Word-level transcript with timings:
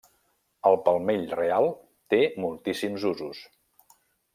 El 0.69 0.77
palmell 0.87 1.21
real 1.41 1.69
té 2.15 2.23
moltíssims 2.47 3.09
usos. 3.15 3.47